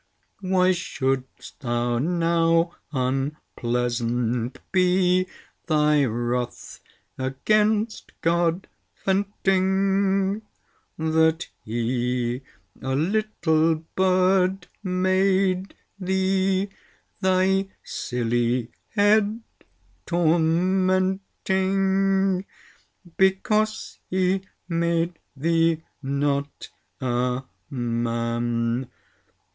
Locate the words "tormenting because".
20.07-23.99